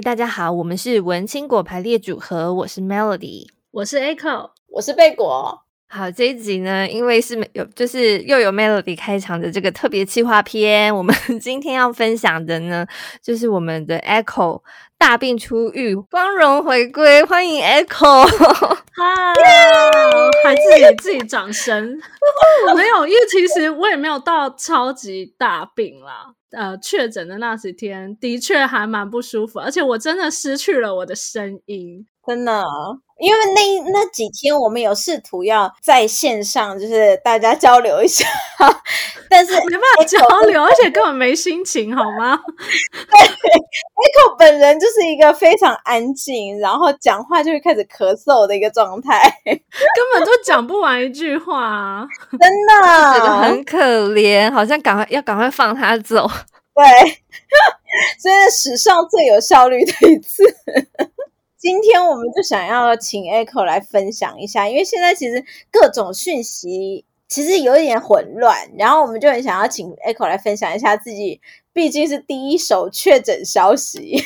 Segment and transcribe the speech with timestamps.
[0.00, 5.60] 嗨，大家好，我们是文青果排列组合，我是 Melody，我是 Echo，我是贝果。
[5.88, 12.86] 好，这一集呢，因为是有就是又有 Melody 开场的这个特别企划片，我们今天要分享的呢，
[13.22, 14.62] 就是我们的 Echo
[14.96, 19.34] 大病初愈，光荣回归，欢迎 Echo，嗨，
[20.44, 22.00] 还自己给 自己掌声，
[22.74, 32.06] 没有，因为其实我也没有到超级大病啦，呃，确诊的那几天的确还蛮不舒服，而且我真的失去了我的声音。
[32.26, 32.64] 真的，
[33.18, 38.24] 因为那那几天我们有试图要在线上，就是大家交流一下，
[39.28, 42.38] 但是没办法交流，而且根本没心情，好吗？
[42.92, 49.58] 对，Echo 本人就是一个非常安静，然后讲话就会开始咳嗽的一个状态， 根
[50.14, 56.28] 本就讲不完一句话，真的，觉得很可怜，好像赶快要赶快放他走。
[56.72, 56.84] 对，
[58.22, 60.44] 这是史上最有效率的一次。
[61.60, 71.38] 今天我们就想要请 Echo 来分享一下，因为现在其实各种讯息其实有一点混乱，然后我们就很想要请 Echo 来分享一下自己，
[71.74, 74.16] 毕竟是第一手确诊消息，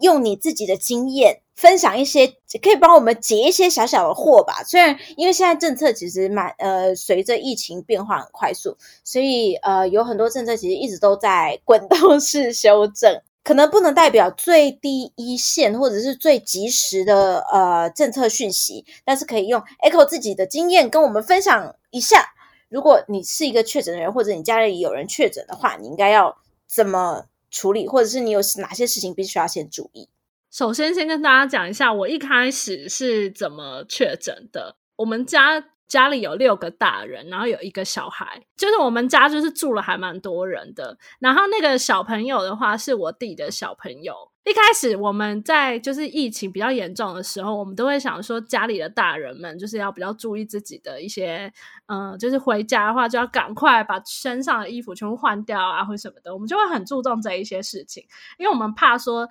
[0.00, 2.26] 用你自己的经验分享一些，
[2.62, 4.62] 可以帮我们解一些小小的惑吧。
[4.62, 13.22] 虽然因为现在政策其实蛮呃，随着疫情变化很快速，所以呃有很多政策其实一直都在滚动式 修正。
[13.44, 22.24] 可能不能代表最低一线或者是最及时的呃政策讯息，但是可以用 Echo 自己的经验跟我们分享一下。
[22.70, 30.08] 如果你是一个确诊的人，或者你家里有人确诊的话，你应该要怎么处理，或者是你有哪些事情必须要先注意？
[30.50, 34.76] 首先，先跟大家讲一下，我一开始是怎么确诊的。
[34.96, 35.66] 我们家。
[35.86, 40.96] 家里有六个大人，然后有一个小孩，就是我们家就是住了还蛮多人的。
[41.20, 44.14] 然后那个小朋友的话是我弟的小朋友。
[44.44, 51.50] 一开始我们在就是疫情比较严重的时候，我们都会想说家里的大人们就是要比较注意自己的一些，
[51.86, 58.04] 嗯、就是回家的话就要赶快把身上的衣服全部换掉啊，或什么的，我们就会很注重这一些事情，
[58.38, 59.26] 因为我们怕说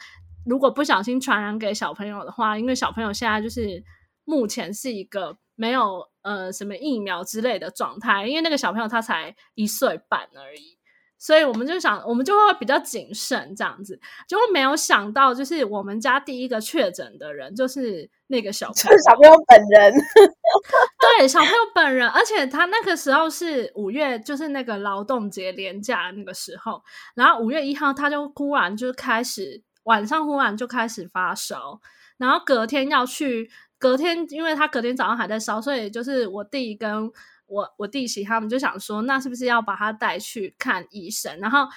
[0.48, 3.84] 如果不小心传染给小朋友的话，因为小朋友现在就是
[4.24, 6.08] 目前是一个没有。
[6.24, 8.26] 呃，什么疫苗之类的状态？
[8.26, 10.78] 因为那个小朋友他才一岁半而已，
[11.20, 14.00] 所以我们就想，我们就会比较谨慎这样子。
[14.26, 19.94] 结果没有想到，就是我们家第一个确诊的人就是那个小朋友，小朋友本人。
[21.20, 26.82] 对，小朋友本人，而且他那个时候是五月，就是那个劳动节连假那个时候，
[27.16, 31.82] 然后五月一号他就忽然就开始晚上忽然就开始发烧，
[32.16, 33.52] 然后隔天要去。
[33.84, 37.12] 隔天，因为他隔天早上还在烧，所以就是我弟跟
[37.48, 41.38] 我我弟媳他们就想说，那是不是要把他带去看医生？
[41.42, 41.68] 然后，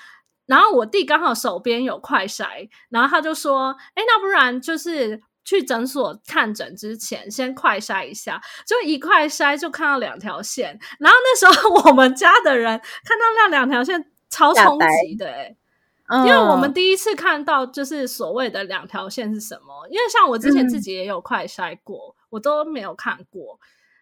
[0.46, 15.56] 然后我弟刚好手边有快筛，然后他就说，哎，那不然就是去诊所看诊之前先快筛一下，就一快筛就看到两条线，然后那时候我们家的人看到那两条线超冲击的，欸，
[16.24, 19.88] 因为我们第一次看到就是所谓的两条线是什么？
[19.90, 23.58] 因为像我之前自己也有快筛过，嗯，我都没有看过。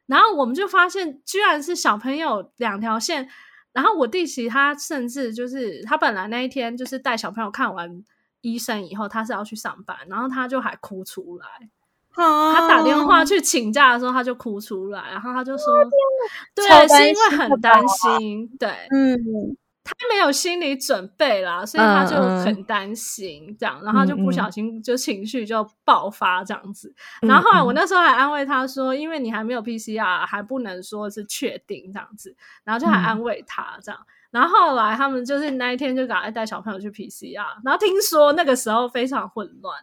[0.06, 3.28] 然后我们就发现，居然是小朋友两条线。
[3.72, 8.04] 然后我弟媳她甚至就是她本来那一天就是带小朋友看完
[8.43, 11.47] 医生以后，他是要去上班，然后他就还哭出来。
[12.16, 15.66] 哦，他打电话去请假的时候，他就哭出来，然后他就说
[16.54, 19.56] ：“对，是因为很担心。”对，嗯。
[19.84, 26.93] 他没有心理准备啦，所以他就很担心这样，嗯、然后就不小心就情绪就爆发这样子。
[27.21, 32.34] 嗯、然后后来我那时候还安慰他说：“嗯、因为你还没有 PCR，还不能说是确定这样子。”
[32.65, 34.00] 然后就还安慰他这样。
[34.00, 37.44] 嗯、然后后来他们就是那一天就赶快带小朋友去 PCR。
[37.62, 39.78] 然后听说那个时候非常混乱，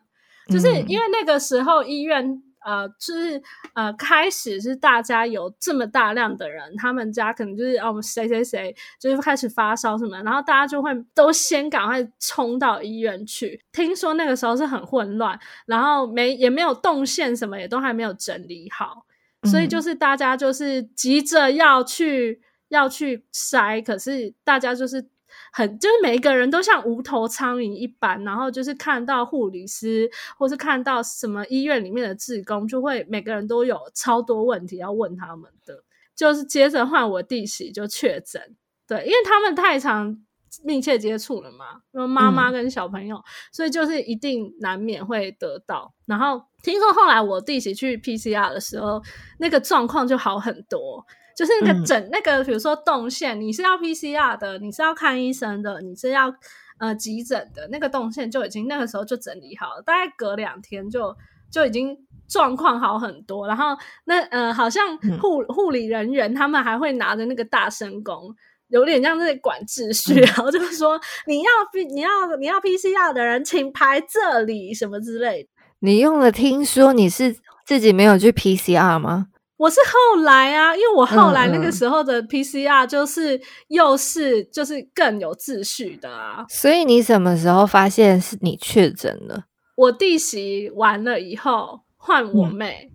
[0.47, 2.41] 就是因为那个时候医院。
[2.63, 3.41] 呃，就是
[3.73, 13.61] 呃，开始是大家有这么大量的人，他们家可能就是哦，谁谁谁就是开始发烧什么，然后大家就会都先赶快冲到医院去。
[13.71, 19.05] 听说那个时候是很混乱，然后没也没有动线，什么也都还没有整理好，
[19.49, 25.10] 所以就是大家就是急着要去要去筛，可是大家就是。
[25.51, 35.83] 很就是每一个人都像无头苍蝇一般，然后就是看到护理师或是看到什么医院里面的志工，就会每个人都有超多问题要问他们的。
[36.13, 38.55] 就是接着换我弟媳就确诊，
[38.87, 40.15] 对，因为他们太常
[40.63, 45.91] 密切接触了嘛，因为妈妈跟小朋友，嗯、所以就是一定难免会得到。
[46.05, 49.01] 然后听说后来我弟媳去 PCR 的时候，
[49.39, 51.03] 那个状况就好很多。
[51.41, 56.31] 就是那个诊，嗯、那个比如说动线，你是要 PCR 的，你是要看医生的，你是要
[56.77, 61.15] 呃急诊的那个动线就已经那个时候就整理好了，大概隔两天就
[61.49, 61.97] 就已经
[62.27, 63.47] 状况好很多。
[63.47, 68.35] 然后那呃好像护护理人员他们还会拿着那个大声公。
[68.67, 70.97] 有点像在管秩序，然后就是说
[71.27, 71.49] 你要
[71.89, 72.09] 你要
[72.39, 75.49] 你要 PCR 的人，请排这里什么之类的。
[75.79, 77.35] 你用了听说你是
[77.65, 79.27] 自己没有去 PCR 吗？
[79.61, 86.43] 我是后来啊，因为我后来那个时候的 PCR 就是又是就是更有秩序的啊。
[86.49, 89.45] 所以你什么时候发现是你确诊了？
[89.75, 92.87] 我弟媳完了以后换我妹。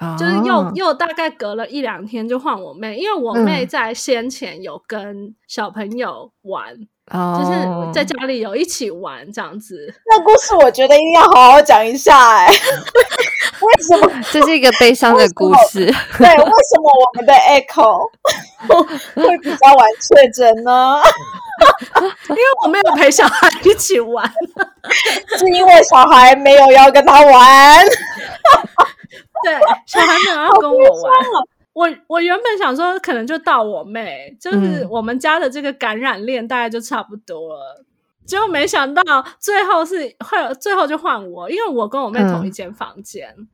[0.00, 9.94] 嗯就是又、哦、又大概隔了一两天就换我妹，因为我妹在先前有跟小朋友玩，嗯、就是在家里有一起玩这样子。
[10.06, 12.52] 那故事我觉得一定要好好讲一下哎、欸，
[13.60, 15.84] 为什么这是一个悲伤的故事？
[16.18, 18.08] 对，为什么我们的 Echo
[19.14, 20.98] 会比较晚确诊呢？
[22.30, 24.28] 因为我没有陪小孩一起玩，
[25.38, 27.86] 是因为小孩没有要跟他玩。
[29.44, 29.54] 对，
[29.86, 31.12] 小孩没有要跟我玩。
[31.74, 37.76] 我我原本想说，可能就到我妹，就是我们家的这个感染链大概就差不多了。
[37.80, 37.84] 嗯、
[38.24, 39.02] 结果没想到
[39.38, 43.34] 最后是会，最后就换我，因为我跟我妹同一间房间。
[43.36, 43.48] 嗯、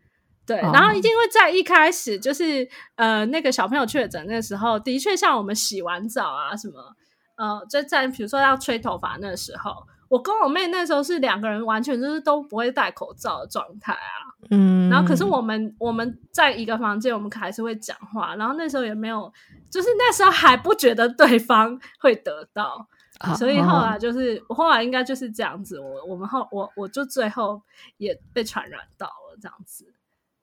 [0.47, 6.95] 对，然后因为在一开始就是呃那个小朋友确诊那时候，的确像我们洗完澡啊什么，
[7.37, 9.73] 呃，就在比如说要吹头发那时候。
[10.11, 14.35] 我跟我妹那时候是两个人，完全就是都不会戴口罩的状态啊。
[14.51, 18.35] 嗯，然后可是我们我们在一个房间，我们还是会讲话。
[18.35, 19.33] 然后那时候也没有，
[19.71, 22.89] 就是那时候还不觉得对方会得到，
[23.21, 25.79] 啊、所以后来就是、啊、后来应该就是这样子。
[25.79, 27.63] 我我们后我我就最后
[27.99, 29.95] 也被传染到了这样子。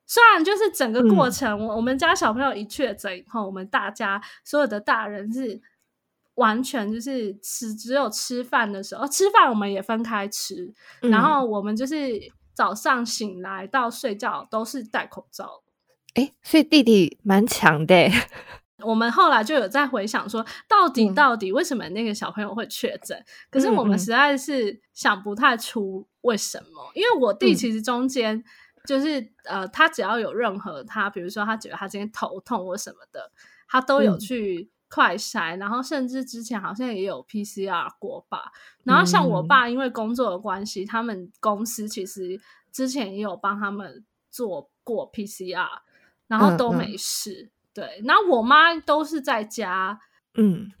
[0.06, 5.60] 虽然就是整个过程，我、嗯、我们家小朋友一确诊以后，我们大家所有的大人是。
[6.38, 12.12] 完全就是吃，只有吃饭的时候，吃饭我们也分开吃，嗯、然后我们就是
[12.54, 15.64] 早上醒来到睡觉都是戴口罩。
[16.14, 18.08] 哎、欸，所以弟弟蛮强的。
[18.84, 23.18] 我们后来就有在回想说，到底到底为什么那个小朋友会确诊？
[23.18, 28.44] 嗯、可是我们实在是想不太出为什么，嗯、因为我弟其实中间
[28.86, 33.32] 就是、嗯、呃，他只要有任何他，比如说他觉得他今天头痛或什么的，
[33.68, 34.70] 他都有去。
[34.90, 38.50] 快筛，然后甚至之前好像也有 PCR 过吧。
[38.84, 42.40] 然后像我爸，因为工作的关系，嗯、他们公司其实
[42.72, 45.66] 之前也有帮他们做过 PCR，
[46.26, 47.42] 然后都没事。
[47.42, 50.00] 嗯嗯、对，然后我妈都是在家，
[50.34, 50.72] 嗯，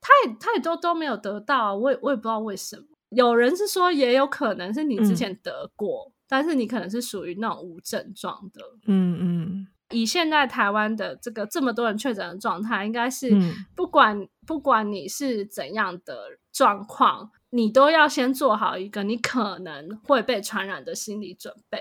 [0.00, 2.84] 她也她也都都没有得到，我也我也不知道为什么。
[3.10, 9.66] 有人是说，也有可能是你之前得过，嗯、但是你可能是属于那种无症状的，嗯嗯。
[9.92, 13.30] 嗯以现在台湾的这个这么多人确诊的状态，应该是
[13.76, 21.78] 不管、嗯、不管你是怎样的状况，你都要先做好一个你可能会被传染的心理准备。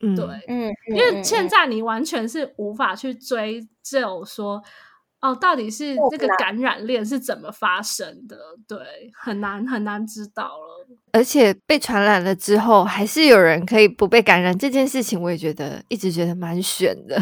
[0.00, 4.62] 嗯、对，嗯，因为现在你完全是无法去追究说，
[5.20, 8.36] 哦，到底是这个感染链是怎么发生的？
[8.68, 8.78] 对，
[9.14, 10.86] 很难很难知道了。
[11.12, 17.16] 而且被传染了之后，还是有人可以不被感染，这件事情我也觉得一直觉得蛮悬的。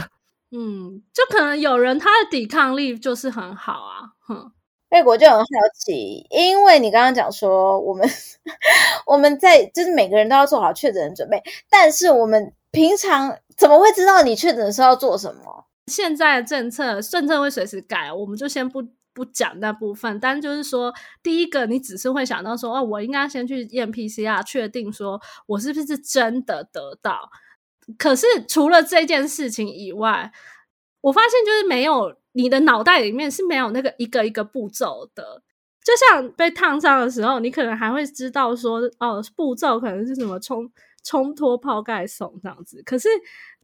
[0.53, 4.53] 嗯，就可能有人他的抵抗力就是很好啊，哼。
[4.91, 8.07] 所以我就很好奇，因为你刚刚讲说我们
[9.07, 15.65] 我们在就是每个人都要做好确诊的准备，但是我们平常怎么会知道你确诊的时候要做什么？
[15.87, 18.83] 现在的政策政策会随时改，我们就先不
[19.15, 20.21] 不讲那部分。
[20.21, 20.93] 但就是说，
[21.23, 27.31] 第一个你只是会想到说，哦，我应该先去验 PCR，确定说我是不是真的得到。
[27.99, 30.33] 可是除了这件事情以外，
[31.01, 35.43] 我发现就是没有你的脑袋里面是没有那个一个一个步骤的。
[35.85, 40.71] 就像被烫伤的时候，你可能还会知道说哦，步骤可能是什么冲
[41.03, 42.81] 冲脱泡盖送这样子。
[42.87, 43.09] 可是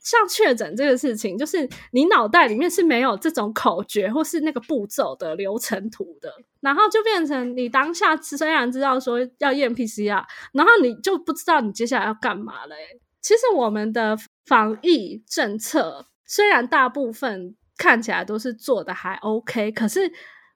[0.02, 6.28] 像确诊这个事情，就是你脑袋里面是没有这种口诀或是那个步骤的流程图的，
[6.60, 12.74] 然后就变成你当下虽然知道说要验 PCR，然后你就不知道你接下来要干嘛了。
[13.20, 20.10] 其实我们的防疫政策虽然大部分看起来都是做的还 OK，可是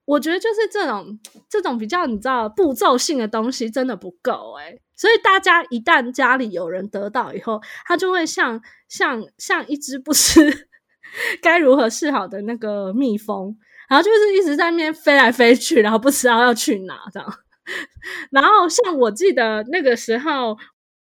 [0.05, 10.69] 我觉得就是这种这种比较你知道步骤性的东西真的不够诶，所以大家一旦家里有人得到以后，他就会像像像一只不知
[11.43, 13.57] 该如何是好的那个蜜蜂，
[13.89, 17.35] 然后就是一直在那边飞来飞去，然后不知道要去哪这样。
[18.31, 20.57] 然后像我记得那个时候。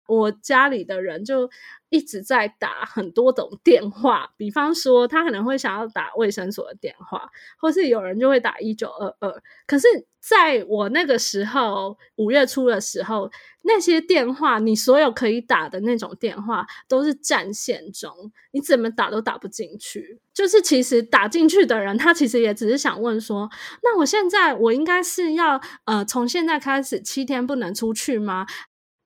[0.08, 1.48] 我家里的人就
[1.90, 9.42] 一直在打很多种电话，比方说他可能会想要打卫生所的电话，或是有人就会打一九二二。
[9.66, 9.86] 可是
[10.18, 13.30] 在我那个时候，五月初的时候，
[13.62, 20.18] 那些电话你所有可以打的那种电话都是占线中，你怎么打都打不进去。
[20.34, 23.50] 就是其实打进去的人，他其实也只是想问说，
[23.82, 28.46] 那我现在我应该是要呃从现在开始七天不能出去吗？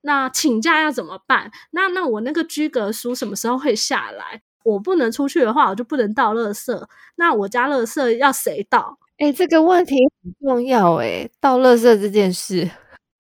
[0.02, 1.50] 那请假要怎么办？
[1.73, 4.42] 那那我那个居格书什么时候会下来？
[4.64, 6.87] 我不能出去的话，我就不能倒垃圾。
[7.16, 8.99] 那我家垃圾要谁倒？
[9.18, 12.71] 哎、欸，这个问题很重要哎、欸，倒垃圾这件事，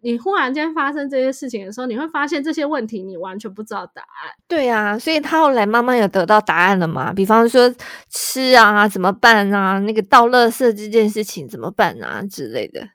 [0.02, 4.32] 你忽然间发生这些事情的时候，你会发现这些问题你完全不知道答案。
[4.48, 7.12] 对啊，所以他后来慢慢有得到答案了吗？
[7.12, 7.72] 比方说
[8.08, 9.78] 吃啊怎么办啊？
[9.80, 12.88] 那个倒垃圾这件事情怎么办啊之类的。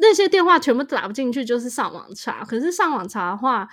[0.00, 2.42] 那些电话全部打不进去，就是上网查。
[2.44, 3.68] 可是上网查的话，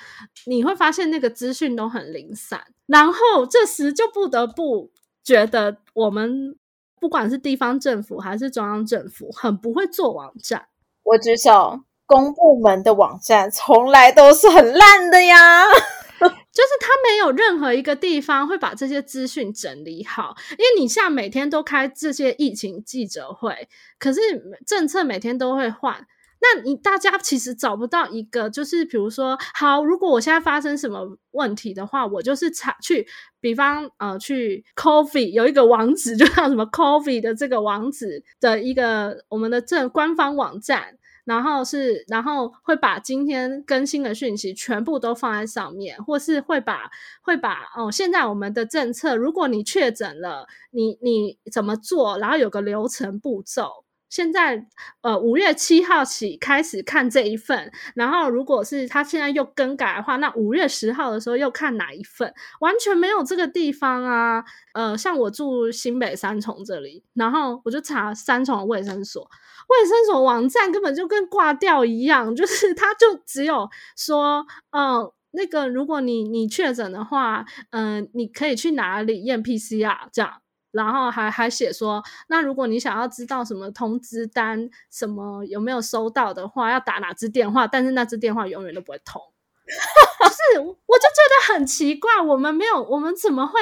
[0.46, 2.62] 你会发现那个资讯都很零散。
[2.86, 4.91] 然后这时就不得不
[5.24, 6.55] 觉得，我们
[7.00, 10.67] 不管是地方政府还是中央政府，很不会做网站。
[11.03, 15.65] 我举手，公部门的网站从来都是很烂的呀。
[16.19, 23.69] 就是他没有任何一个地方会把这些资讯整理好，因为你像每天都开这些疫情记者会，
[24.00, 24.19] 可是
[24.65, 26.05] 政策每天都会换。
[26.39, 33.08] 那你大家其实找不到一个，就是比如说，好，如果我现在发生什么问题的话，我就是查去，
[33.39, 46.89] 比方呃，去 COVID 有一个网址，就像什么 COVID 的这个网址的一个我们的这官方网站，然后是然后会把今天更新的讯息全部都放在上面，或是会把
[47.22, 53.87] 会把哦，现在我们的政策，如果你确诊了，你你怎么做，然后有个流程步骤。
[54.09, 54.65] 现在，
[55.01, 62.33] 呃，五月七号起开始看这一份，然后如果是他现在又更改的话，那五月十号的时候又看哪一份？
[62.61, 64.43] 完全没有这个地方啊。
[64.73, 69.21] 呃，像我住新北三重这里，然后我就查三重卫生所，
[69.67, 80.41] 卫生所网站根本就跟挂掉一样，就是它就只有说，嗯、那个如果你你确诊的话，嗯、你可以去哪里验 PCR 这样。
[80.71, 87.65] 然后还还写说，那如果你想要知道什么通知单什么有没有收到的话，要打哪支电话？
[87.65, 89.21] 但是那支电话永远都不会通。
[89.65, 93.59] 就是， 我就觉得很奇怪，我们没有，我们怎么会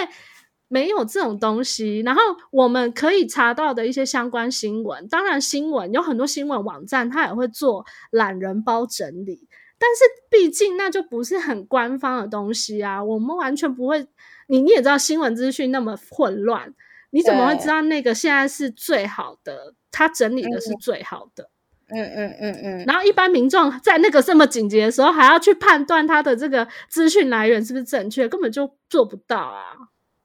[0.68, 2.02] 没有这种东西？
[2.02, 2.22] 然后
[2.52, 9.48] 我们可以查到的一些相关新闻，当然新闻有很多新闻网站，它也会做懒人包整理，
[9.80, 14.08] 但是毕竟那就不是很官方的东西啊，我们完全不会。
[14.48, 16.74] 你你也知道，新闻资讯那么混乱。
[17.16, 19.74] 你怎么会知道那个现在是最好的？
[19.90, 21.50] 他整理的是最好的。
[21.88, 22.84] 嗯嗯嗯嗯。
[22.86, 29.64] 然后一般民众在那个这么紧急的时候，还要去判断他的这个资讯来源是不是正确，根本就做不到啊。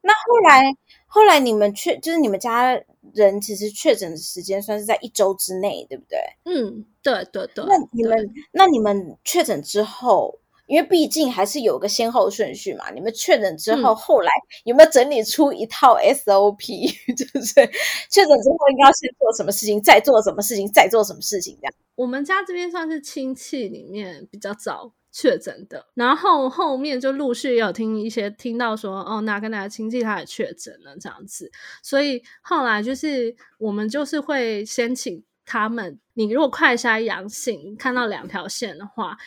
[0.00, 0.64] 那后来，
[1.06, 2.76] 后来你们确就是你们家
[3.14, 6.18] 人其实确诊的时间算是在一周之内，对不对？
[6.44, 7.64] 嗯，对对对。
[7.68, 10.39] 那你们那你们确诊之后？
[10.70, 14.30] 因为毕竟还是有个先后顺序嘛，你们确诊之后，后来
[14.62, 17.54] 有没有整理出一套 SOP？、嗯、就是
[18.08, 21.74] 确诊之后应该要先做什么事情，再做什么事情，再做什么事情这样。
[21.96, 31.50] 我们家这边算是亲戚里面比较早确诊的，然后后面就陆续也有听一些听到说，哦，哪个哪个亲戚他也确诊了这样子，
[31.82, 39.18] 所以后来就是我们就是会先请他们，你如果快筛阳性看到两条线的话。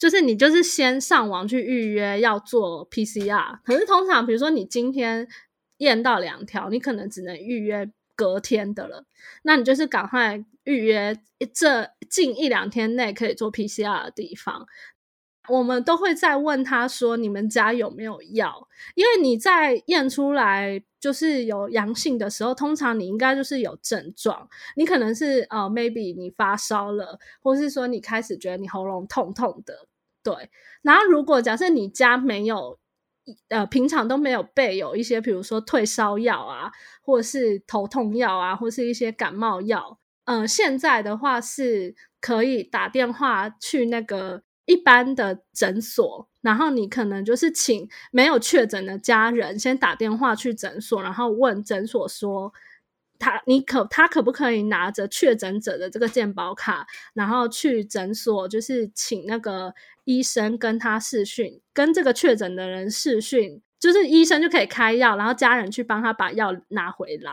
[0.00, 5.28] 就是你就是先上网去预约要做 PCR，可是通常比如说你今天
[5.76, 9.04] 验到两条，你可能只能预约隔天的了。
[9.42, 11.14] 那你就是赶快预约
[11.52, 14.66] 这近一两天内可以做 PCR 的地方。
[15.48, 18.68] 我们都会再问他说，你们家有没有药？
[18.94, 29.88] 因为你在验出来就是有阳性的时候，通常你应该就是有症状，你可能是呃 maybe 你发烧了，或是说你开始觉得你喉咙痛痛的。
[30.22, 30.50] 对，
[30.82, 32.78] 然后如果假设你家没有，
[33.48, 36.70] 呃，平常都没有备有一些，比如说退烧药啊，
[37.02, 52.52] 或是头痛药啊，或是一些感冒药，嗯、呃，现在的话是可以打电话去那个一般的诊所，然后你可能就是请没有确诊的家人先打电话去诊所，然后问诊所说。
[53.22, 59.74] 他你可他可不可以拿着确诊者的这个健保卡，然后去诊所，就是请那个
[60.10, 67.32] 医生跟他视讯，跟这个确诊的人视讯，就是医生就可以开药，然后家人去帮他把药拿回来。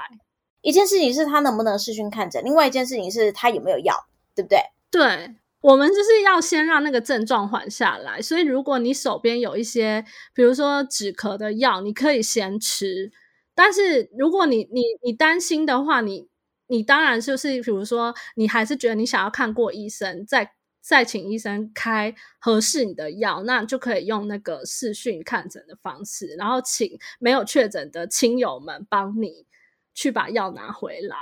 [0.62, 3.96] 一件事情是他能不能视讯看诊，另外一件事情是他有没有药，
[4.36, 4.60] 对不对？
[4.91, 5.36] 对。
[5.60, 8.22] 我们就是要先让那个症状缓下来。
[8.22, 13.12] 所以如果你手边有一些，比如说止咳的药，你可以先吃。
[13.55, 16.27] 但是如果你你你担心的话，你
[16.67, 20.51] 你当然就是比如说你还是觉得你想要看过医生，再
[20.88, 29.46] 再请医生开合适你的药，那就可以用那个视讯看诊的方式，然后请没有确诊的亲友们帮你
[29.94, 31.17] 去把药拿回来。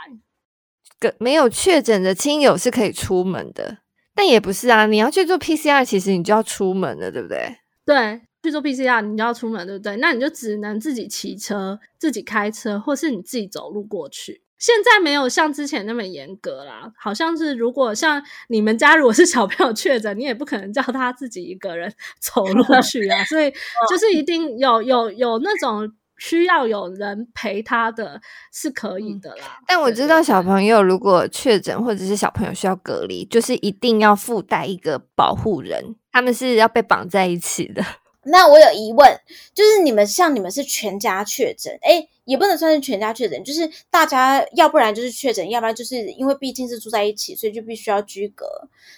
[1.00, 3.80] 个没有确诊的亲友是可以出门的，
[4.14, 4.86] 但也不是啊。
[4.86, 7.58] 你要去做 PCR，其实你就要出门了，对不对？
[7.84, 9.98] 对，去做 PCR 你就要出门，对不对？
[9.98, 14.44] 那你就只能自己骑车、自己开车，或是你自己走路过去。
[14.58, 23.52] 现在没有像之前那么严格啦，好像是如果像你们家如果是小朋友确诊，你也不可能叫他自己一个人 走路 去啊，所以
[23.90, 25.92] 就是一定有有有那种。
[26.18, 37.84] 需要有人陪他的是可以的啦，但我知道小朋友如果确诊或者是小朋友需要隔离，就是一定要附带一个保护人，他们是要被绑在一起的。
[38.26, 39.20] 那我有疑问，
[39.54, 48.46] 就是你们像你们是全家确诊，诶，也不能算是全家确诊，就是大家要不然就是确诊，要不然就是因为毕竟是住在一起，所以就必须要居隔。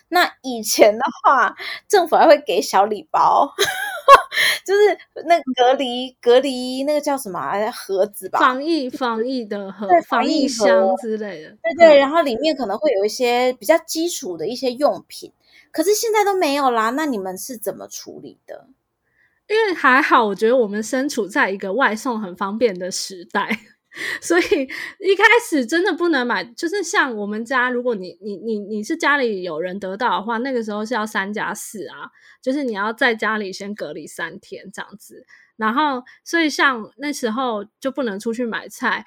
[0.10, 1.56] 那以前的话，
[1.88, 3.54] 政府还会给小礼包，
[4.66, 7.42] 就是那隔离隔离那个叫什么
[7.72, 15.34] 盒子吧，防疫防疫的盒，对，防疫箱之类的，对对，然后里面可能会有一些比较基础的一些用品，
[15.72, 16.92] 可是现在都没有啦。
[16.92, 18.68] 那你们是怎么处理的？
[19.48, 23.50] 因为还好，我觉得我们身处在一个外送很方便的时代，
[24.22, 24.44] 所以
[25.00, 26.44] 一开始真的不能买。
[26.44, 32.12] 就是像我们家，如果你你你你是家里有人得到的话，那个时候是要三加四啊，
[32.42, 35.26] 就是你要在家里先隔离三天这样子。
[35.56, 39.06] 然后，所以像那时候就不能出去买菜。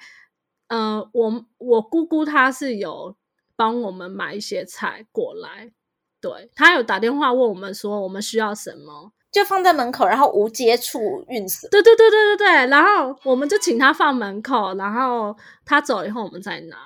[0.67, 3.15] 呃，我我姑姑她是有
[3.55, 5.71] 帮我们买一些菜过来，
[6.19, 9.13] 对，她有打电话问我们说我们需要什么。
[9.31, 11.69] 就放在门口，然后无接触运送。
[11.69, 15.35] 对对对对对对，然后我们就请他放门口，然后
[15.65, 16.77] 他走以后我们再拿。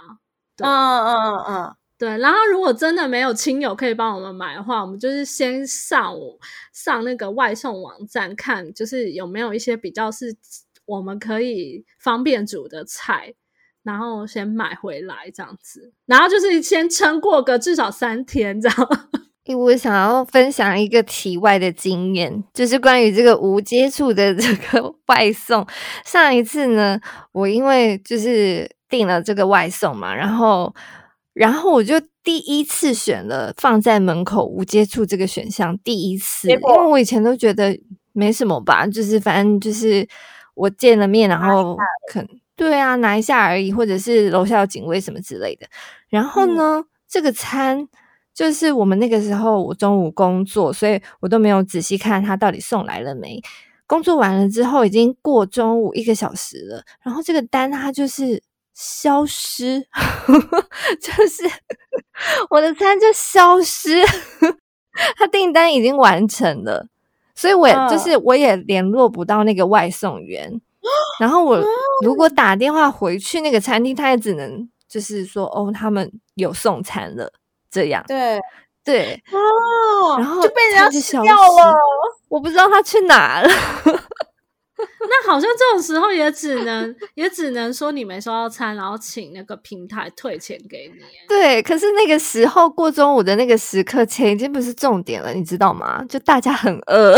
[0.57, 2.17] 嗯嗯嗯嗯，对。
[2.19, 6.15] 然后如果真的没有亲友可以帮我们买的话，我们就是先上
[6.71, 10.33] 上那个外送网站看，就是有没有一些比较是
[10.85, 13.33] 我们可以方便煮的菜，
[13.83, 15.91] 然后先买回来这样子。
[16.05, 18.77] 然后就是先撑过个至少三天这样。
[19.53, 25.67] 我想要分享一个题外的经验，就是关于这个无接触的这个 外送。
[26.03, 26.99] 上一次呢，
[27.31, 30.73] 我因为就是订了这个外送嘛，然后，
[31.33, 37.77] 然后我就第一次选了放在门口无接触这个选项，第一次，因为我以前都觉得
[38.13, 40.07] 没什么吧，就是反正就是
[40.55, 41.77] 我见了面，然后
[42.11, 45.67] 可对啊，拿一下而已，或者是楼下有警卫什么之类的。
[46.09, 47.87] 然后呢，嗯、这个餐。
[48.35, 53.41] 就是我们那个时候，我中午工作，所以我都没有仔细看他到底送来了没。
[53.87, 58.41] 工作完了之后，已经过中午一个小时了，然后这个单它就是
[58.73, 59.79] 消失，
[60.99, 61.43] 就是
[62.49, 64.03] 我的餐就消失，
[65.15, 66.87] 他订单已经完成了，
[67.35, 70.59] 所以我也就是我也联络不到那个外送员。
[71.19, 71.63] 然后我
[72.03, 77.31] 如果打电话回去那个餐厅，他也只能就是说哦，他们有送餐了。
[77.75, 78.39] 这样对
[78.85, 81.73] 对哦，然后就被人家吃掉了，
[82.29, 83.49] 我不知道他去哪了。
[84.77, 91.01] 那好像这种时候也只能也只能说你没收到餐，然后请那个平台退钱给你。
[91.27, 96.03] 对，可是那个时候过中午的那个时刻，钱已经不是重点了，你知道吗？
[96.07, 97.17] 就大家很饿。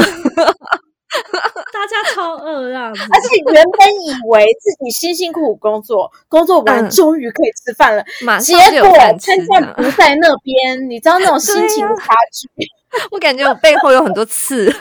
[1.73, 12.49] 大家超饿这样子，而且原本以为自己辛辛苦苦工作，工作完终于可以吃饭了，嗯、结果餐饭不在那边，你知道那种心情差距？
[13.12, 14.65] 我感觉我背后有很多刺。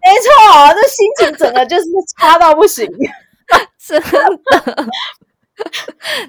[0.00, 1.84] 没错，这心情整个就是
[2.16, 2.86] 差到不行，
[3.84, 4.86] 真的。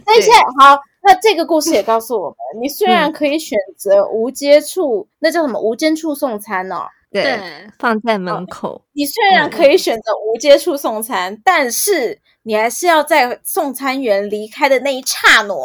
[0.05, 6.87] 而且好，那这个故事也告诉我们，你虽然可以选择无接触，嗯、那叫什么无接触送餐哦。
[7.12, 7.39] 对，
[7.80, 8.74] 放在门口。
[8.74, 15.56] 哦，你虽然可以选择无接触送餐，嗯，但是你还是要在送餐员离开的那一刹那，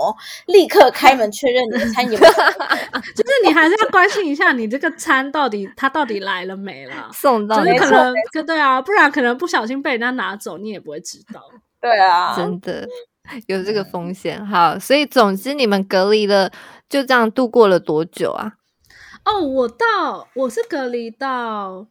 [0.46, 2.32] 立刻开门确认你的餐有没有。
[3.14, 7.10] 就是你还是要关心一下，你这个餐到底他到底来了没了？
[7.12, 8.14] 送到就是可能，
[8.46, 11.42] 对啊，不然可能不小心被人家拿走，你也不会知道。
[11.80, 12.88] 对啊，真的
[13.46, 14.44] 有这个风险。
[14.46, 16.50] 好，所以总之你们隔离了，
[16.88, 18.52] 就这样度过了多久啊？
[19.24, 21.86] 哦，我到我是隔离到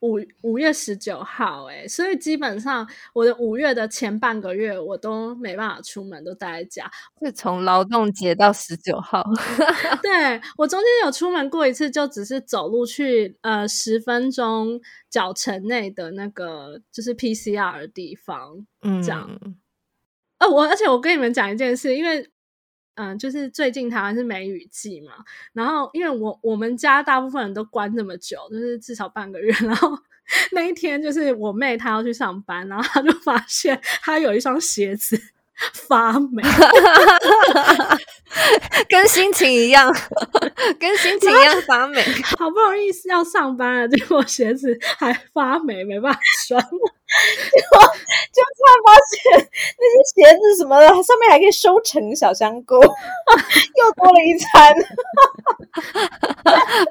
[0.00, 6.90] 五五月十九号，哎，所以基本上我的五月的前半个月我都没办法出门，都待在家。
[7.20, 9.24] 是从劳动节到十九号，
[10.02, 19.28] 对，我中间有出门过一次，就只是走路去呃十分钟脚程内的那个就是 PCR 的地方，嗯，这样。
[20.38, 22.28] 呃，我而且我跟你们讲一件事，因为
[22.96, 25.12] 嗯、就是最近台湾是梅雨季嘛，
[25.52, 29.96] 然后因为我我们家大部分人都关这么久，就是至少半个月，然后
[30.52, 35.16] 那一天就是我妹她要去上班，然后她就发现她有一双鞋子。
[35.88, 36.42] 发霉，
[38.90, 39.90] 跟心情一样，
[40.78, 42.02] 跟心情一样发霉。
[42.38, 46.60] 好不容易是要上班了，结果鞋子还发霉，没办法穿。
[46.60, 47.78] 结果
[48.32, 54.74] 就突然发现那些鞋子什么的，上面还可以收成小香菇，又多了一餐，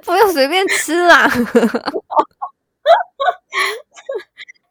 [0.04, 1.30] 不用随便吃啦。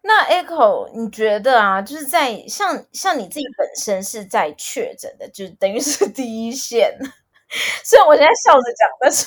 [0.06, 6.94] 那 Echo，你觉得啊，就是在像像你自己本身是在确诊的，就等于是 第一线。
[7.82, 9.26] 虽然我现在笑着讲，但是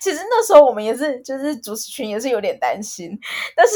[0.00, 3.18] 其实那时候我们也是，就是主持群也是有点担心。
[3.56, 3.74] 但是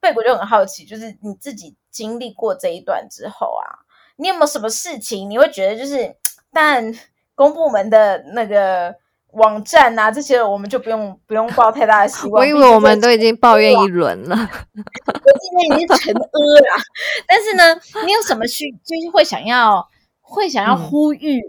[0.00, 6.16] 贝果就很好奇，就是你自己经历过这一段之后啊，你有没有什么事情你会觉得就是，
[6.52, 6.92] 但
[7.36, 8.96] 公部门的那个。
[9.32, 12.40] 网站啊，这些我们就不用不用抱太大的希望。
[12.40, 16.82] 我以为我们都已经抱怨一轮了，我今天已经成阿了。
[17.28, 17.74] 但是呢，
[18.06, 19.86] 你有什么去就是会想要
[20.20, 21.40] 会想要呼吁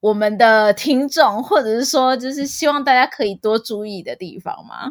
[0.00, 4.90] 我们的听众，嗯、或者是说就是希望大家可以多注意的地方吗？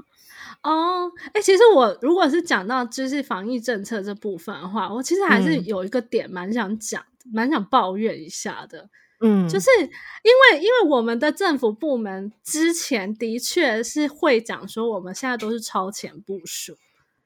[0.63, 8.87] 哦，哎，其实我如果是讲到就是防疫政策这部分的话，我其实还是有一个点蛮想讲，蛮、嗯、想抱怨一下的。
[9.23, 16.75] 嗯，就是因为因为我们的政府部门之前的确是会讲说我们现在都是超前部署，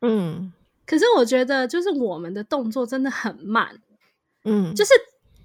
[0.01, 0.51] 嗯，
[0.85, 3.79] 可是我觉得就是我们的动作真的很慢，
[4.43, 4.91] 嗯，就是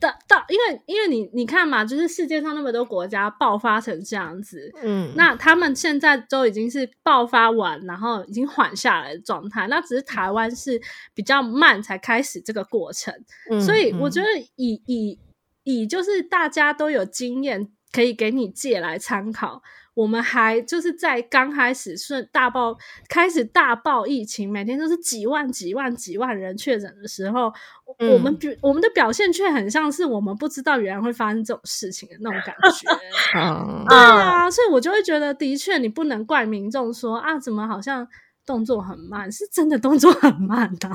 [0.00, 10.82] 到到因为因为你你看嘛，就是世界上那么多国家爆发成这样子，嗯，那他们现在都已经是爆发完，然后已经缓下来的状态，那只是台湾是
[11.14, 13.14] 比较慢才开始这个过程，
[13.52, 15.16] 嗯，所以我觉得以以。
[15.64, 19.62] 以就是大家都有经验可以给你借来参考。
[19.94, 27.52] 我们还就是在刚开始顺大爆开始大爆疫情，每天都是几万几万几万人确诊的时候，
[27.98, 32.90] 嗯、我们表我们的表现却很像是我们不知道原来会发生这种事情的那种感觉。
[33.38, 38.06] 嗯、对啊，所以我就会觉得，的确你不能怪民众说啊，怎么好像。
[38.50, 40.90] 动作很慢，是真的动作很慢的。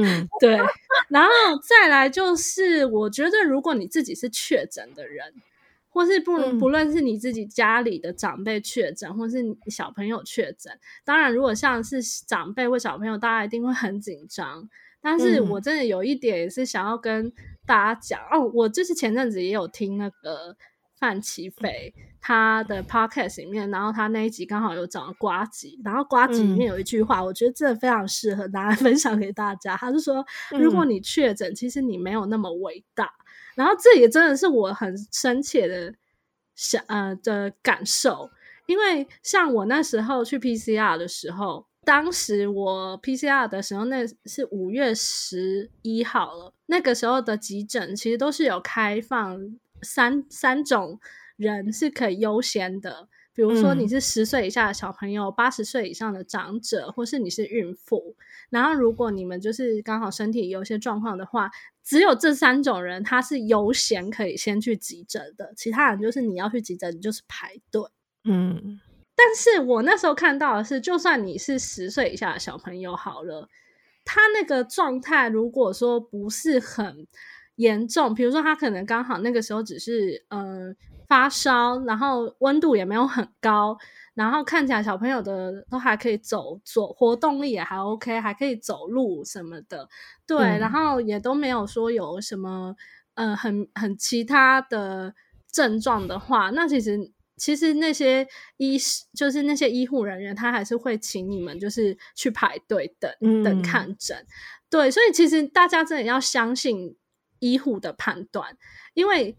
[0.00, 0.56] 嗯， 对。
[1.10, 1.30] 然后
[1.68, 5.34] 再来就是，我觉得如果你自己是确诊的人，
[5.90, 10.72] 或是不不论是你自己家里的长辈确诊，或是你小朋友确诊，
[11.04, 14.66] 当然如果像是长辈或小朋友，大家一定会很紧张。
[15.02, 17.30] 但是我真的有一点也是想要跟
[17.66, 20.56] 大家讲哦，我就是前阵子也有听那个。
[20.98, 29.76] 范琪斐他的 podcast 里面，然后他那一集刚好有讲瓜吉，然后瓜吉里面有一句话，我觉得真的非常适合拿来分享给大家。
[29.76, 30.24] 他是说，
[30.58, 33.12] 如果你确诊，其实你没有那么伟大。
[33.54, 35.94] 然后这也真的是我很深切的
[36.54, 38.30] 想呃的感受，
[38.66, 49.56] 因为像我那时候去 PCR 的时候，当时我 PCR 的时候，那是五月十一号了，那个时候的急诊其实都是有开放。
[49.86, 51.00] 三三种
[51.36, 58.16] 人是可以优先的，比如说你是十岁以下的小朋友，八十岁以上的长者，或是你是孕妇。
[58.50, 61.50] 然后，如果你们就是刚好身体有些状况的话，
[61.84, 67.82] 只有这三种人他是优先可以先去急诊的，其他人就是你要去急诊，你就是排队。
[68.24, 68.80] 嗯，
[69.14, 73.48] 但是我那时候看到的是，就算你是十岁以下的小朋友好了，
[74.04, 77.06] 他那个状态如果说不是很。
[77.56, 80.74] 严重，比如说他可能刚好那个时候只是呃
[81.08, 83.76] 发烧，然后温度也没有很高，
[84.14, 89.88] 然后看起来小朋友的都还可以走走，活动力也还 OK，还可以走路什么的，
[90.26, 92.76] 对，嗯、然后也都没有说有什么
[93.14, 95.14] 呃很很其他的
[95.50, 98.26] 症状的话，那其实其实那些
[98.58, 98.76] 医
[99.14, 104.26] 就是那些医护人员，他还是会请你们就是去排队等、嗯、等看诊，
[104.68, 106.94] 对，所以其实大家真的要相信。
[107.38, 108.56] 医护的判断，
[108.94, 109.36] 因为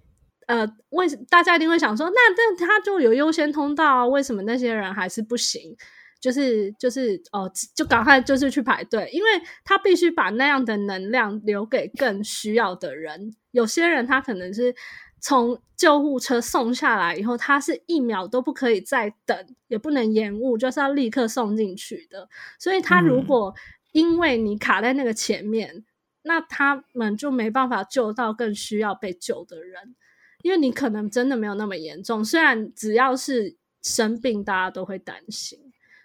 [0.48, 5.76] 呃，为大家一定会想说，那但他就有优先通道啊，为什么那些人还是不行？
[6.20, 9.30] 就是就是哦，就赶快就是去排队，因为
[9.64, 13.36] 他必须把那样的能量留给更需要的人。
[13.52, 14.74] 有些人他可能是
[15.22, 22.28] 从救护车送下来以后，他是一秒都不可以再等，也不能延误，就是要立刻送进去的。
[22.58, 23.54] 所以他如果
[23.92, 25.86] 因为你卡在那个前面，嗯、
[26.28, 29.96] 那他们就没办法救到更需要被救的人，
[30.44, 32.24] 因为你可能真的没有那么严重。
[32.24, 35.60] 虽然只要是生病，大家都会担心。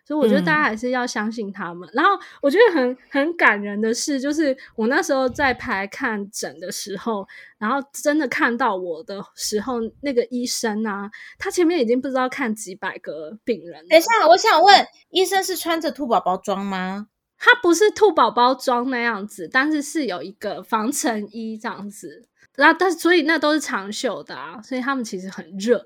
[0.04, 1.88] 所以我觉得大家还是要相信他们。
[1.90, 2.10] 嗯、然后
[2.42, 11.08] 我觉得很很感人的是，就是我那时候在排看诊的时候，然后真的看到我的时候，那个医生啊，
[11.38, 13.86] 他前面已经不知道看几百个病人。
[13.86, 17.06] 等一下，我想问，医生是穿着兔宝宝装吗？
[17.44, 22.28] 他不是兔宝宝装那样子，但是是有一个防尘衣这样子。
[22.54, 25.84] 然后，但所以那都是长袖的啊，所以他们其实很热。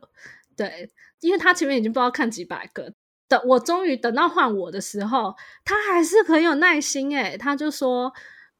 [0.55, 0.91] 对，
[1.21, 2.93] 因为他前面已经不知道看几百个。
[3.27, 8.13] 等我终于等到换我的时候，他还是很有耐心诶，他就说：“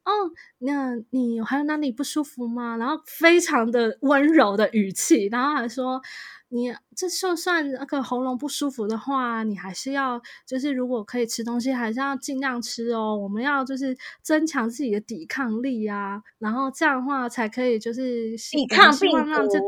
[0.03, 0.11] 哦，
[0.57, 6.01] 那你还有哪里不舒服吗？”然后非常的温柔的语气，然后还说。
[6.49, 13.15] 你这就算那个喉咙不舒服的话，你还是要就是如果可以吃东西，还是要尽量吃哦。
[13.15, 19.47] 我们要就是增强自己的抵抗力啊，然后这样的话才可以就是抵抗病毒。
[19.47, 19.65] 这个、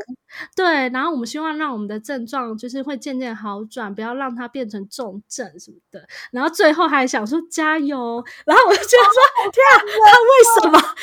[0.55, 6.07] 对，然后我们希望让我们的症状就是会渐渐好转，不要让它变成重症什么的。
[6.31, 10.95] 然后最后还想说加油，然后我就觉得说天啊，他为什么？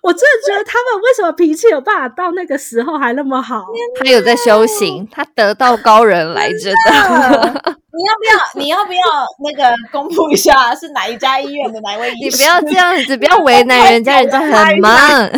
[0.00, 3.64] 我真的觉得他们为什么脾气有办法到那个时候还那么好？
[3.98, 7.74] 他有在修行，他得道高人来着的。
[7.94, 8.62] 你要不要？
[8.62, 9.00] 你要不要
[9.44, 12.30] 那个公布一下是哪一家医院的哪位医生？
[12.30, 15.30] 你不要这样子，不要为难人家，人家很忙。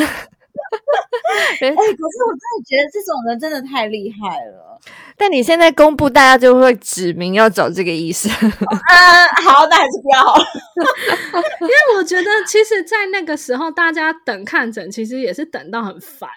[1.60, 1.84] 哎、欸，可是
[2.26, 4.78] 我真的觉得这种人真的太厉害了。
[5.16, 8.30] 但你现在公布，大家就会指名要找这个医生。
[8.40, 10.44] 嗯、呃，好，那还是不要好了。
[11.62, 16.28] 因为我觉得，其实，在那个时候，大家等看诊，其实也是等到很烦。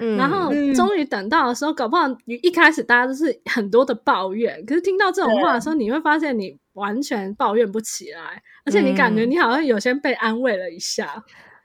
[0.00, 11.22] 嗯，然后终于等到的时候，搞不好一开始大家都是很多的抱怨，可是听到这种话的时候，你会发现你完全抱怨不起来，而且你感觉你好像有些被安慰了一下。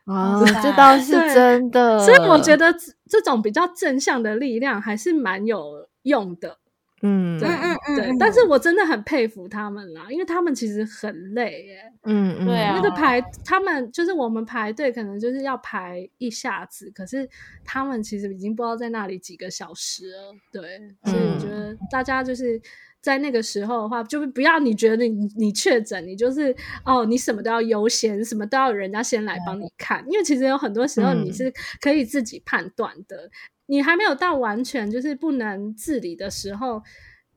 [0.09, 1.99] 哦， 这倒是真的。
[1.99, 2.73] 所以我觉得
[3.07, 6.57] 这种比较正向的力量还是蛮有用的。
[7.01, 7.47] 嗯，对
[7.95, 8.17] 对。
[8.19, 11.93] 但是我真的很佩服他们啦，因为他们其实很累耶。
[12.03, 12.45] 嗯嗯。
[12.47, 12.73] 对啊。
[12.75, 17.29] 那个排，他们就是我们排队，可能就是要排一下子，可是
[17.63, 20.35] 他们其实已经不知道在那里几个小时了。
[20.51, 22.59] 对，所以我觉得大家就是。
[23.01, 33.31] 在那个时候的话，就是不要你觉得你你确诊，你就是哦，你什么都要优先，什么都要人家先来帮你看，因为其实有很多时候你是可以自己判断的，嗯、
[33.67, 36.83] 你还没有到完全就是不能自理的时候，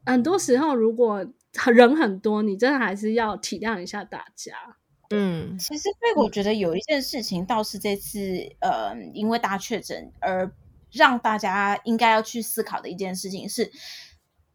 [0.05, 1.25] 很多时候如果
[1.73, 4.53] 人很多，你真的还是要体谅一下大家。
[5.11, 8.21] 嗯，其实贝果觉得有一件事情倒是这次
[8.61, 10.51] 呃，因为大确诊而
[10.91, 13.71] 让大家应该要去思考的一件事情是，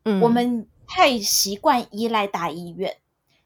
[0.03, 0.67] 嗯，我们。
[0.87, 2.97] 太习惯依赖大医院，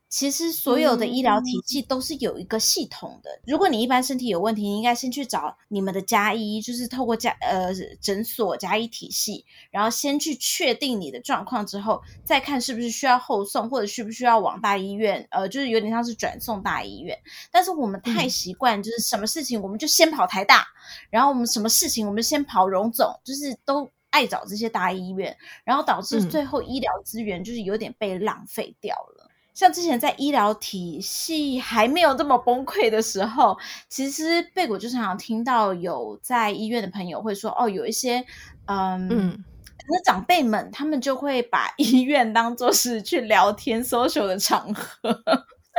[0.08, 3.32] 其实所有的医疗体系都是有一个系统的。
[3.32, 17.18] 嗯、如果你一般身体有问题，你应该先去找你们的家医，就是透过家呃诊所家医体系，然后先去确定你的状况之后，再看是不是需要后送或者需不需要往大医院，呃，就是有点像是转送大医院。
[17.52, 23.90] 但是我们太习惯，就是什么事情我们就先跑台大，嗯、然后我们什么事情我们先跑荣总，就是都。
[24.12, 29.26] 爱找这些大医院，然后导致最后医疗资源就是有点被浪费掉了。
[29.26, 33.58] 嗯、像之前在医疗体系还没有这么崩溃的时候，
[33.90, 38.24] 其实贝果就常常听到有在医院的朋友会说：“哦，有一些
[38.66, 39.44] 嗯，嗯
[39.78, 45.10] 可能长辈们他们就会把 医院当做是去聊天 social 的场合。”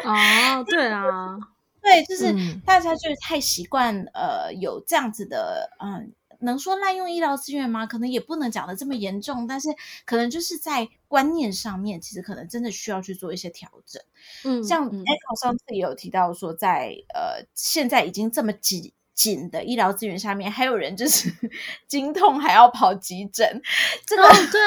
[0.05, 1.39] 哦， 对啊，
[1.83, 6.13] 对，就是大家就是太习惯呃有这样子的嗯。
[6.45, 7.87] 能说滥用医疗资源吗？
[7.87, 9.69] 可能也不能讲的这么严重，但是
[10.05, 14.03] 可能就是在观念上面，其实可能真的需要去做一些调整。
[14.45, 21.31] 嗯，像 Echo 上次也有提到说在，在呃现在已经这么紧紧的医疗资源下面，还有人就是
[21.87, 23.61] 经痛还要跑急诊，
[24.07, 24.61] 这个、 哦、对，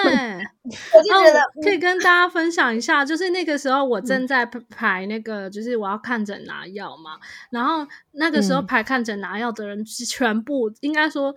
[0.94, 11.34] 我就觉得、哦、可以跟大家分享一下，就是那个时候我正在排那个，就是我要看诊拿药嘛，嗯、然后那个时候排看诊拿药的人全部、嗯、应该说。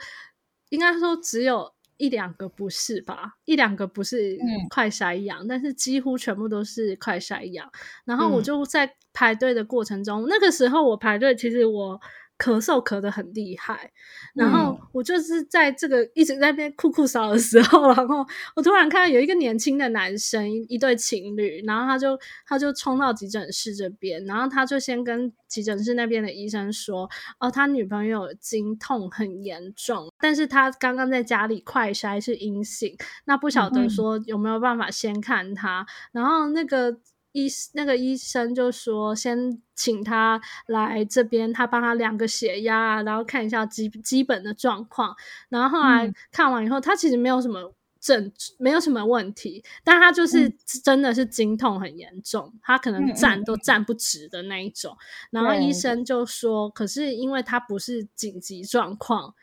[0.70, 4.38] 应该说只有一两个不是吧，一两个不是
[4.70, 7.70] 快筛阳，嗯、但是几乎全部都是快筛阳。
[8.04, 12.00] 然后我就在排队的过程中，嗯、那个时候我排队，其实我
[12.38, 13.90] 咳嗽咳得很厉害，
[14.34, 18.24] 然后我就是在这个一直在那边酷酷扫的时候， 然后
[18.54, 36.98] 我突然看到有一个年轻的男生，一一对情侣，然后他就他就冲到急诊室这边，然后他就先跟急诊室那边的医生说，哦，他女朋友经痛很严重，但是他刚刚在家里快筛是阴性，那不晓得说有没有办法先看他，然后那个。
[37.46, 45.14] 医那个医生就说，先请他来这边，他帮他量个血压，然后看一下基基本的状况。
[45.48, 50.48] 然后后来看完以后，嗯、他其实没有什么症，没有什么问题，但他就是
[50.82, 54.96] 真的是经痛很严重，他可能站都站不直的那一种。
[55.30, 59.34] 然后医生就说，可是因为他不是紧急状况，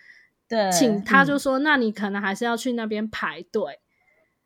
[0.48, 3.80] 对，请他就说，那你可能还是要去那边排队。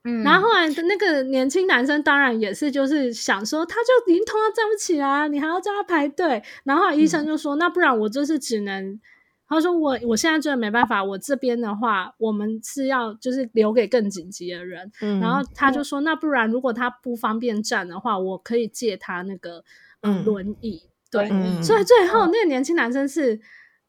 [0.05, 6.41] 嗯，然后后来的那个年轻男生当然也是，就是想说，他就已经痛到站不起来，你还要叫他排队。
[6.63, 8.97] 然后，后医生就说，嗯、那不然我就是只能，
[9.45, 14.89] 他说我我现在真的没办法，我这边的话，我们是要就是留给更紧急的人。
[15.01, 19.65] 嗯、然后他就说，那不然如果他不方便站的话，我可以借他那个
[20.01, 20.81] 嗯轮椅。
[21.11, 23.37] 对，嗯、所以最后那个年轻男生是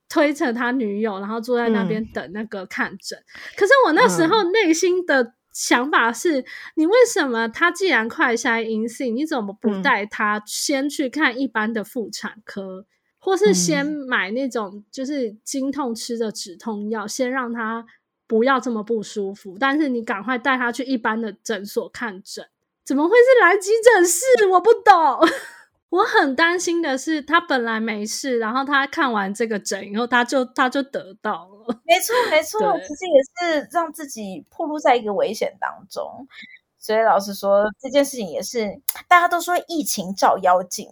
[0.09, 3.17] 推着他女友，然后坐在那边等那个看诊。
[3.17, 3.25] 嗯、
[3.57, 5.35] 可是我那时候内心的。
[5.61, 6.43] 想法是
[6.75, 12.87] 你为什么他既然快筛阴性，你怎么不带他先去看一般的妇产科，嗯、
[13.19, 17.85] 或是先买那种就是经痛吃的止痛药，嗯、先让他
[18.27, 19.59] 不要这么不舒服？
[19.61, 22.43] 但是你赶快带他去一般的诊所看诊，
[22.83, 24.25] 怎么会是来急诊室？
[24.53, 25.29] 我不懂。
[25.91, 31.81] 我很担心的是，他本来没事，然后他看完这个诊以后，他就他就得到了。
[31.85, 36.27] 没错，没错，其实也是让自己暴露在一个危险当中。
[36.79, 40.89] 所以老实说，这件事情也是大家都说疫情照妖镜。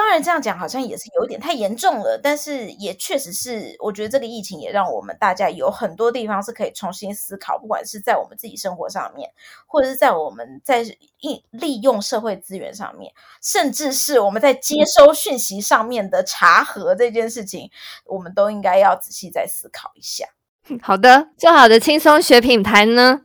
[0.00, 9.30] 当然，这样讲好像也是有点太严重了，但是也确实是，我觉得这个疫情也让我们大家有很多地方是可以重新思考，不管是在我们自己生活上面，
[9.66, 10.82] 或者是在我们在
[11.20, 17.70] 利利用社会资源上面，甚至是我们在接收讯息上面的查核这件事情，
[18.06, 20.24] 我们都应该要仔细再思考一下。
[20.82, 23.20] 好的，做好的轻松学品牌呢，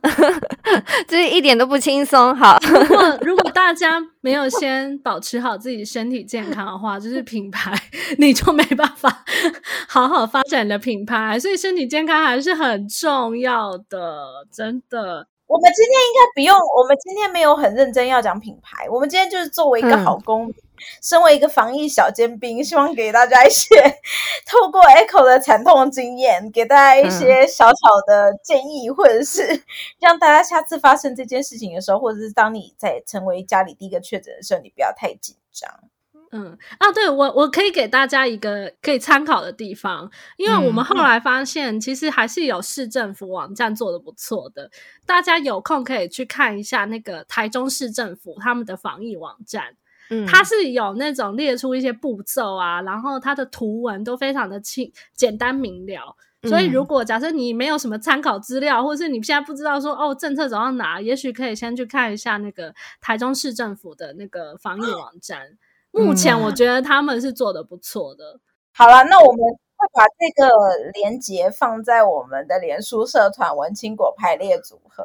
[1.06, 2.34] 这是一点都不轻松。
[2.34, 7.72] 好，如 果如果大家没有先保持好自己身体健康的话，就是品牌
[8.18, 9.24] 你就没办法
[9.88, 15.26] 好好发展的品牌，所以身体健康还是很重要的，真的。
[15.46, 20.50] 我们今天应该不用，我们今天没有很认真要讲品牌，我们今天就是作为一个好公民。
[20.50, 20.65] 嗯
[21.02, 23.74] 身为一个防疫小尖兵，希望给大家一些
[24.46, 27.74] 透过 Echo 的惨痛经验，给大家一些小小
[28.06, 29.62] 的建议，嗯、或者是
[30.00, 35.70] 让大家下次发生这件事情的时候，或者是当你在成为家里第一个确诊的时候，你不要太紧张。
[36.32, 44.68] 嗯啊，对，我我可以给大家一个可以参考的地方，因为我们后来发现，其实还是有市政府网站做的不错的，
[45.06, 49.76] 大家有空可以去看一下那个台中市政府他们的防疫网站。
[50.10, 56.16] 嗯，它是有那种列出一些步骤啊，然后它的图文都非常的清简单明了。
[56.48, 65.58] 所以如果假设你没有什么参考资料，或者是你现在不知道说哦政策走到哪，也许可以先去看一下那个台中市政府的那个防疫网站。
[65.90, 68.38] 目前我觉得他们是做的不错的。
[68.72, 69.40] 好了，那我们。
[69.76, 70.48] 会把这个
[70.94, 75.04] 连结放在我们的连书社团“文青果排列组合”，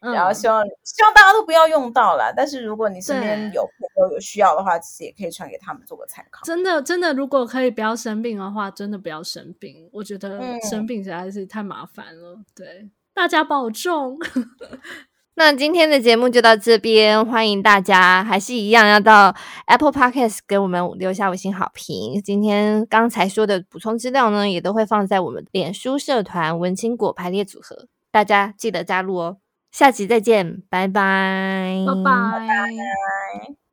[0.00, 2.32] 嗯、然后希望希望大家都不要用到了。
[2.36, 6.44] 但是如果你身边有朋友有需要的话，其实也可以传给他们做个参考。
[6.44, 9.88] 真的，真的，如果可以不要生病的话，真的不要生病。
[9.92, 12.34] 我觉得生病实在是太麻烦了。
[12.34, 14.18] 嗯、对，大家保重。
[15.38, 19.32] 那今天的节目就到这边，欢迎大家还是一样要到
[19.66, 22.20] Apple Podcast 给我们留下五星好评。
[22.20, 29.36] 今天刚才说的补充资料呢，也都会放在我们脸书社团“文青果排列组合”，大家记得加入哦。
[29.70, 33.67] 下集再见，拜拜，拜拜。